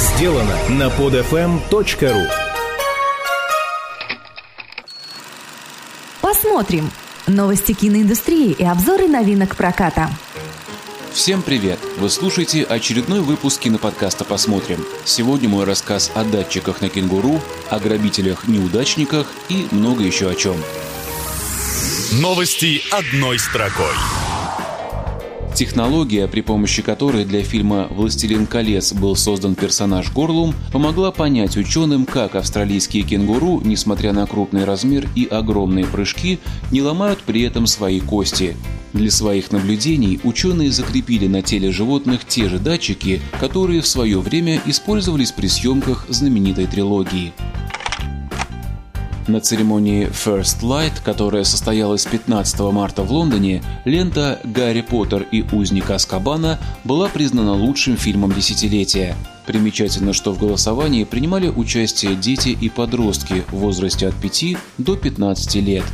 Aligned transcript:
сделано 0.00 0.56
на 0.70 0.88
podfm.ru 0.88 2.26
Посмотрим. 6.22 6.90
Новости 7.26 7.72
киноиндустрии 7.72 8.52
и 8.52 8.64
обзоры 8.64 9.08
новинок 9.08 9.56
проката. 9.56 10.10
Всем 11.12 11.42
привет! 11.42 11.78
Вы 11.98 12.08
слушаете 12.08 12.64
очередной 12.64 13.20
выпуск 13.20 13.60
киноподкаста 13.60 14.24
«Посмотрим». 14.24 14.84
Сегодня 15.04 15.48
мой 15.48 15.64
рассказ 15.64 16.10
о 16.14 16.24
датчиках 16.24 16.80
на 16.80 16.88
кенгуру, 16.88 17.40
о 17.68 17.78
грабителях-неудачниках 17.78 19.26
и 19.50 19.66
много 19.70 20.02
еще 20.02 20.30
о 20.30 20.34
чем. 20.34 20.56
Новости 22.12 22.82
одной 22.90 23.38
строкой. 23.38 23.94
Технология, 25.60 26.26
при 26.26 26.40
помощи 26.40 26.80
которой 26.80 27.26
для 27.26 27.42
фильма 27.42 27.86
«Властелин 27.90 28.46
колец» 28.46 28.94
был 28.94 29.14
создан 29.14 29.54
персонаж 29.54 30.10
Горлум, 30.10 30.54
помогла 30.72 31.10
понять 31.10 31.58
ученым, 31.58 32.06
как 32.06 32.34
австралийские 32.34 33.02
кенгуру, 33.02 33.60
несмотря 33.62 34.14
на 34.14 34.26
крупный 34.26 34.64
размер 34.64 35.06
и 35.14 35.26
огромные 35.26 35.84
прыжки, 35.84 36.38
не 36.72 36.80
ломают 36.80 37.18
при 37.24 37.42
этом 37.42 37.66
свои 37.66 38.00
кости. 38.00 38.56
Для 38.94 39.10
своих 39.10 39.52
наблюдений 39.52 40.18
ученые 40.24 40.72
закрепили 40.72 41.26
на 41.26 41.42
теле 41.42 41.70
животных 41.70 42.24
те 42.24 42.48
же 42.48 42.58
датчики, 42.58 43.20
которые 43.38 43.82
в 43.82 43.86
свое 43.86 44.18
время 44.18 44.62
использовались 44.64 45.30
при 45.30 45.48
съемках 45.48 46.06
знаменитой 46.08 46.68
трилогии. 46.68 47.34
На 49.30 49.40
церемонии 49.40 50.08
First 50.08 50.62
Light, 50.62 51.04
которая 51.04 51.44
состоялась 51.44 52.04
15 52.04 52.58
марта 52.72 53.04
в 53.04 53.12
Лондоне, 53.12 53.62
лента 53.84 54.40
«Гарри 54.42 54.80
Поттер 54.80 55.24
и 55.30 55.44
узник 55.52 55.88
Аскабана» 55.90 56.58
была 56.82 57.08
признана 57.08 57.52
лучшим 57.52 57.96
фильмом 57.96 58.32
десятилетия. 58.32 59.14
Примечательно, 59.46 60.14
что 60.14 60.32
в 60.32 60.40
голосовании 60.40 61.04
принимали 61.04 61.46
участие 61.46 62.16
дети 62.16 62.48
и 62.60 62.68
подростки 62.68 63.44
в 63.52 63.58
возрасте 63.58 64.08
от 64.08 64.16
5 64.16 64.56
до 64.78 64.96
15 64.96 65.54
лет. 65.56 65.84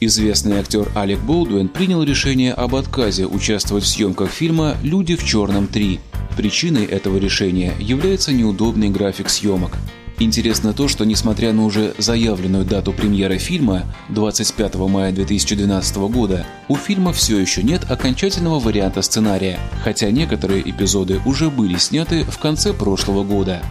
Известный 0.00 0.58
актер 0.58 0.90
Алек 0.94 1.20
Болдуин 1.20 1.68
принял 1.68 2.02
решение 2.02 2.54
об 2.54 2.74
отказе 2.74 3.26
участвовать 3.26 3.84
в 3.84 3.88
съемках 3.88 4.30
фильма 4.30 4.78
«Люди 4.82 5.16
в 5.16 5.24
черном 5.26 5.66
3». 5.66 6.00
Причиной 6.34 6.86
этого 6.86 7.18
решения 7.18 7.74
является 7.78 8.32
неудобный 8.32 8.88
график 8.88 9.28
съемок. 9.28 9.76
Интересно 10.22 10.72
то, 10.72 10.86
что 10.86 11.04
несмотря 11.04 11.52
на 11.52 11.64
уже 11.64 11.96
заявленную 11.98 12.64
дату 12.64 12.92
премьеры 12.92 13.38
фильма 13.38 13.82
25 14.10 14.76
мая 14.76 15.10
2012 15.10 15.96
года, 15.96 16.46
у 16.68 16.76
фильма 16.76 17.12
все 17.12 17.40
еще 17.40 17.64
нет 17.64 17.90
окончательного 17.90 18.60
варианта 18.60 19.02
сценария, 19.02 19.58
хотя 19.82 20.12
некоторые 20.12 20.62
эпизоды 20.70 21.20
уже 21.26 21.50
были 21.50 21.76
сняты 21.76 22.22
в 22.22 22.38
конце 22.38 22.72
прошлого 22.72 23.24
года. 23.24 23.62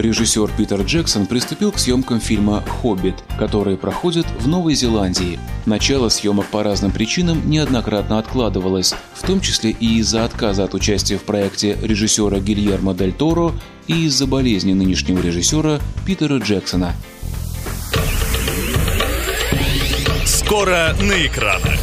Режиссер 0.00 0.50
Питер 0.56 0.80
Джексон 0.80 1.26
приступил 1.26 1.72
к 1.72 1.78
съемкам 1.78 2.20
фильма 2.20 2.62
«Хоббит», 2.62 3.16
который 3.38 3.76
проходит 3.76 4.26
в 4.38 4.48
Новой 4.48 4.74
Зеландии. 4.74 5.38
Начало 5.66 6.08
съемок 6.08 6.46
по 6.46 6.62
разным 6.62 6.90
причинам 6.90 7.48
неоднократно 7.48 8.18
откладывалось, 8.18 8.94
в 9.14 9.26
том 9.26 9.40
числе 9.40 9.72
и 9.72 9.98
из-за 9.98 10.24
отказа 10.24 10.64
от 10.64 10.74
участия 10.74 11.18
в 11.18 11.24
проекте 11.24 11.76
режиссера 11.82 12.38
Гильермо 12.38 12.94
Дель 12.94 13.12
Торо 13.12 13.52
и 13.88 14.06
из-за 14.06 14.26
болезни 14.26 14.72
нынешнего 14.72 15.20
режиссера 15.20 15.80
Питера 16.06 16.38
Джексона. 16.38 16.94
Скоро 20.24 20.96
на 21.02 21.26
экранах. 21.26 21.78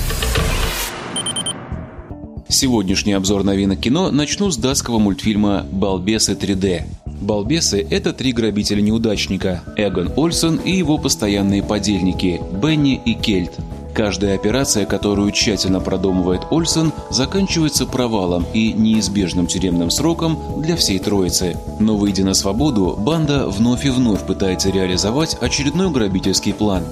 Сегодняшний 2.50 3.14
обзор 3.14 3.44
новинок 3.44 3.80
кино 3.80 4.10
начну 4.10 4.50
с 4.50 4.58
датского 4.58 4.98
мультфильма 4.98 5.68
«Балбесы 5.72 6.34
3D». 6.34 6.97
Балбесы– 7.22 7.86
это 7.90 8.14
три 8.14 8.32
грабителя-неудачника– 8.32 9.64
Эгон 9.76 10.12
Ольсон 10.16 10.58
и 10.58 10.72
его 10.72 10.98
постоянные 10.98 11.64
подельники– 11.64 12.40
Бенни 12.62 13.02
и 13.04 13.14
Кельт. 13.16 13.54
Каждая 13.96 14.36
операция, 14.36 14.86
которую 14.86 15.32
тщательно 15.32 15.80
продумывает 15.80 16.42
Ольсон, 16.52 16.94
заканчивается 17.10 17.88
провалом 17.88 18.46
и 18.54 18.72
неизбежным 18.72 19.48
тюремным 19.48 19.90
сроком 19.90 20.62
для 20.62 20.76
всей 20.76 21.00
троицы. 21.00 21.58
Но 21.80 21.98
выйдя 21.98 22.24
на 22.24 22.36
свободу, 22.36 22.96
банда 22.96 23.48
вновь 23.48 23.86
и 23.86 23.90
вновь 23.90 24.24
пытается 24.24 24.70
реализовать 24.70 25.36
очередной 25.42 25.90
грабительский 25.90 26.54
план. 26.54 26.84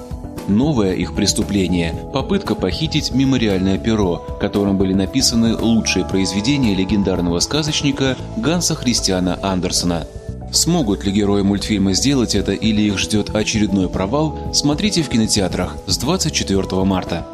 Новое 0.48 0.94
их 0.94 1.14
преступление– 1.14 1.94
попытка 2.12 2.56
похитить 2.56 3.12
мемориальное 3.12 3.78
перо, 3.78 4.24
которым 4.40 4.76
были 4.76 4.92
написаны 4.92 5.56
лучшие 5.56 6.04
произведения 6.04 6.74
легендарного 6.74 7.38
сказочника 7.38 8.16
Ганса 8.36 8.74
Христиана 8.74 9.38
Андерсона. 9.42 10.06
Смогут 10.56 11.04
ли 11.04 11.12
герои 11.12 11.42
мультфильма 11.42 11.92
сделать 11.92 12.34
это 12.34 12.52
или 12.52 12.80
их 12.80 12.98
ждет 12.98 13.36
очередной 13.36 13.90
провал, 13.90 14.38
смотрите 14.54 15.02
в 15.02 15.08
кинотеатрах 15.10 15.76
с 15.86 15.98
24 15.98 16.82
марта. 16.82 17.26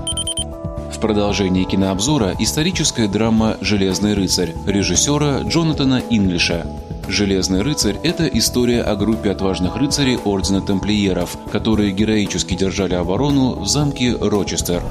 В 0.93 0.99
продолжении 0.99 1.63
кинообзора 1.63 2.35
историческая 2.41 3.07
драма 3.07 3.59
«Железный 3.61 4.15
рыцарь» 4.15 4.55
режиссера 4.67 5.43
Джонатана 5.43 6.03
Инглиша. 6.11 6.67
«Железный 7.07 7.63
рыцарь»— 7.63 7.97
это 8.03 8.27
история 8.27 8.83
о 8.83 8.97
группе 8.97 9.31
отважных 9.31 9.77
рыцарей 9.77 10.19
Ордена 10.25 10.61
Тамплиеров, 10.61 11.37
которые 11.53 11.93
героически 11.93 12.55
держали 12.55 12.95
оборону 12.95 13.61
в 13.61 13.69
замке 13.69 14.17
Рочестер. 14.21 14.83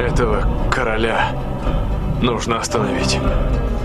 Этого 0.00 0.44
короля 0.72 1.36
нужно 2.20 2.58
остановить. 2.58 3.20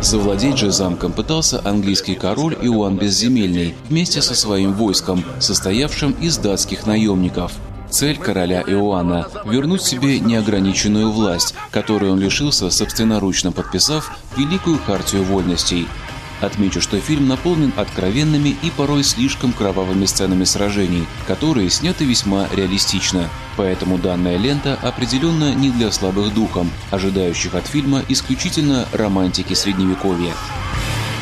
Завладеть 0.02 0.58
же 0.58 0.72
замком 0.72 1.14
пытался 1.14 1.62
английский 1.64 2.16
король 2.16 2.58
Иоанн 2.60 2.98
Безземельный 2.98 3.76
вместе 3.88 4.22
со 4.22 4.34
своим 4.34 4.74
войском, 4.74 5.24
состоявшим 5.40 6.14
из 6.14 6.38
датских 6.38 6.88
наемников. 6.88 7.54
Цель 7.92 8.18
короля 8.18 8.62
Иоанна– 8.62 9.28
вернуть 9.46 9.84
себе 9.84 10.20
неограниченную 10.20 11.12
власть, 11.12 11.54
которую 11.72 12.14
он 12.14 12.20
лишился, 12.20 12.72
собственноручно 12.72 13.52
подписав 13.52 14.18
Великую 14.38 14.80
Хартию 14.80 15.24
Вольностей– 15.24 15.88
Отмечу, 16.42 16.82
что 16.82 17.00
фильм 17.00 17.28
наполнен 17.28 17.72
откровенными 17.76 18.56
и 18.62 18.72
порой 18.72 19.04
слишком 19.04 19.54
кровавыми 19.54 20.06
сценами 20.06 20.44
сражений, 20.44 21.08
которые 21.28 21.70
сняты 21.70 22.04
весьма 22.04 22.48
реалистично. 22.54 23.30
Поэтому 23.58 23.98
данная 23.98 24.38
лента 24.38 24.78
определенно 24.82 25.54
не 25.54 25.70
для 25.70 25.92
слабых 25.92 26.34
духом, 26.34 26.72
ожидающих 26.90 27.54
от 27.56 27.68
фильма 27.68 28.04
исключительно 28.10 28.88
романтики 28.92 29.54
средневековья. 29.54 30.34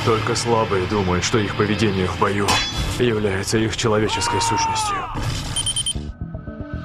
Только 0.06 0.36
слабые 0.36 0.86
думают, 0.88 1.24
что 1.24 1.38
их 1.38 1.56
поведение 1.56 2.08
в 2.08 2.18
бою 2.20 2.48
является 2.98 3.58
их 3.58 3.76
человеческой 3.76 4.42
сущностью. 4.42 4.96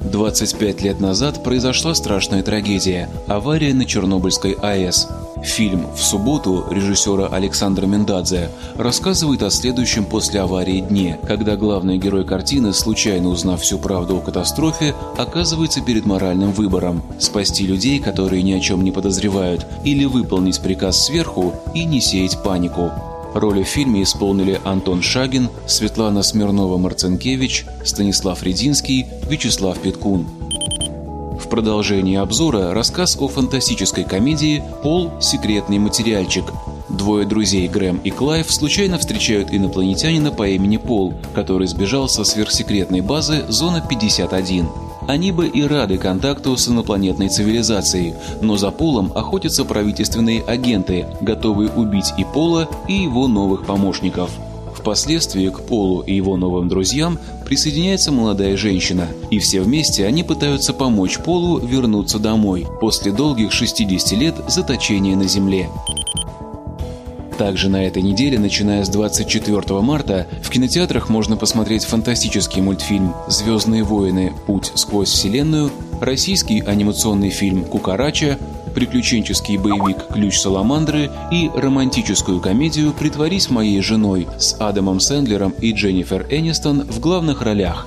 25 0.00 0.82
лет 0.82 1.00
назад 1.00 1.42
произошла 1.42 1.94
страшная 1.94 2.42
трагедия– 2.42 3.08
авария 3.26 3.74
на 3.74 3.84
Чернобыльской 3.84 4.52
АЭС. 4.52 5.08
Фильм 5.44 5.86
«В 5.94 6.02
субботу» 6.02 6.64
режиссера 6.70 7.26
Александра 7.26 7.84
Мендадзе 7.84 8.50
рассказывает 8.76 9.42
о 9.42 9.50
следующем 9.50 10.06
после 10.06 10.40
аварии 10.40 10.80
дне, 10.80 11.20
когда 11.26 11.54
главный 11.56 11.98
герой 11.98 12.24
картины, 12.24 12.72
случайно 12.72 13.28
узнав 13.28 13.60
всю 13.60 13.78
правду 13.78 14.16
о 14.16 14.20
катастрофе, 14.20 14.94
оказывается 15.18 15.82
перед 15.82 16.06
моральным 16.06 16.50
выбором– 16.52 17.02
спасти 17.20 17.66
людей, 17.66 18.00
которые 18.00 18.42
ни 18.42 18.52
о 18.52 18.60
чем 18.60 18.82
не 18.82 18.90
подозревают, 18.90 19.66
или 19.84 20.06
выполнить 20.06 20.60
приказ 20.60 21.04
сверху 21.04 21.54
и 21.74 21.84
не 21.84 22.00
сеять 22.00 22.42
панику. 22.42 22.90
Роли 23.34 23.64
в 23.64 23.68
фильме 23.68 24.02
исполнили 24.02 24.60
Антон 24.64 25.02
Шагин, 25.02 25.50
Светлана 25.66 26.20
Смирнова-Марцинкевич, 26.20 27.66
Станислав 27.84 28.42
Рединский, 28.42 29.06
Вячеслав 29.28 29.78
Петкун. 29.78 30.43
В 31.44 31.48
продолжении 31.50 32.16
обзора 32.16 32.72
рассказ 32.72 33.18
о 33.20 33.28
фантастической 33.28 34.04
комедии 34.04 34.64
«Пол. 34.82 35.12
Секретный 35.20 35.78
материальчик». 35.78 36.42
Двое 36.88 37.26
друзей 37.26 37.68
Грэм 37.68 37.98
и 37.98 38.10
Клайв 38.10 38.50
случайно 38.50 38.98
встречают 38.98 39.52
инопланетянина 39.52 40.32
по 40.32 40.48
имени 40.48 40.78
Пол, 40.78 41.12
который 41.34 41.66
сбежал 41.66 42.08
со 42.08 42.24
сверхсекретной 42.24 43.02
базы 43.02 43.44
Зона 43.48 43.84
51. 43.86 44.68
Они 45.06 45.32
бы 45.32 45.46
и 45.46 45.62
рады 45.62 45.98
контакту 45.98 46.56
с 46.56 46.66
инопланетной 46.66 47.28
цивилизацией, 47.28 48.14
но 48.40 48.56
за 48.56 48.70
Полом 48.70 49.12
охотятся 49.14 49.66
правительственные 49.66 50.42
агенты, 50.42 51.06
готовые 51.20 51.70
убить 51.70 52.14
и 52.16 52.24
Пола, 52.24 52.66
и 52.88 52.94
его 52.94 53.28
новых 53.28 53.66
помощников– 53.66 54.30
Впоследствии 54.84 55.48
к 55.48 55.62
Полу 55.62 56.02
и 56.02 56.14
его 56.14 56.36
новым 56.36 56.68
друзьям 56.68 57.18
присоединяется 57.46 58.12
молодая 58.12 58.54
женщина, 58.58 59.08
и 59.30 59.38
все 59.38 59.62
вместе 59.62 60.04
они 60.04 60.22
пытаются 60.22 60.74
помочь 60.74 61.16
Полу 61.20 61.58
вернуться 61.58 62.18
домой 62.18 62.66
после 62.82 63.10
долгих 63.10 63.50
60 63.50 64.12
лет 64.18 64.34
заточения 64.46 65.16
на 65.16 65.24
Земле. 65.24 65.70
Также 67.38 67.70
на 67.70 67.86
этой 67.86 68.02
неделе, 68.02 68.38
начиная 68.38 68.84
с 68.84 68.90
24 68.90 69.80
марта, 69.80 70.26
в 70.42 70.50
кинотеатрах 70.50 71.08
можно 71.08 71.38
посмотреть 71.38 71.86
фантастический 71.86 72.60
мультфильм 72.60 73.14
«Звездные 73.26 73.84
войны. 73.84 74.34
Путь 74.46 74.70
сквозь 74.74 75.08
вселенную», 75.08 75.70
российский 76.02 76.60
анимационный 76.60 77.30
фильм 77.30 77.64
«Кукарача», 77.64 78.38
приключенческий 78.74 79.56
боевик 79.56 80.08
«Ключ 80.12 80.38
Саламандры» 80.38 81.10
и 81.30 81.50
романтическую 81.54 82.40
комедию 82.40 82.92
«Притворись 82.92 83.48
моей 83.48 83.80
женой» 83.80 84.26
с 84.38 84.60
Адамом 84.60 85.00
Сэндлером 85.00 85.52
и 85.60 85.72
Дженнифер 85.72 86.26
Энистон 86.30 86.82
в 86.82 87.00
главных 87.00 87.42
ролях. 87.42 87.86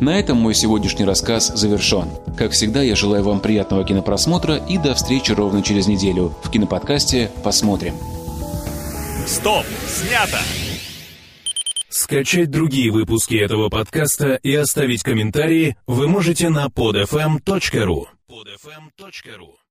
На 0.00 0.18
этом 0.18 0.38
мой 0.38 0.54
сегодняшний 0.54 1.04
рассказ 1.04 1.52
завершен. 1.54 2.08
Как 2.36 2.52
всегда, 2.52 2.82
я 2.82 2.96
желаю 2.96 3.22
вам 3.22 3.40
приятного 3.40 3.84
кинопросмотра 3.84 4.56
и 4.56 4.78
до 4.78 4.94
встречи 4.94 5.32
ровно 5.32 5.62
через 5.62 5.86
неделю 5.86 6.34
в 6.42 6.50
киноподкасте 6.50 7.30
«Посмотрим». 7.44 7.94
Стоп! 9.26 9.64
Снято! 9.86 10.40
Скачать 11.88 12.50
другие 12.50 12.90
выпуски 12.90 13.34
этого 13.34 13.68
подкаста 13.68 14.34
и 14.34 14.54
оставить 14.54 15.02
комментарии 15.02 15.76
вы 15.86 16.08
можете 16.08 16.48
на 16.48 16.66
podfm.ru 16.66 18.06
podfm.ru 18.28 19.61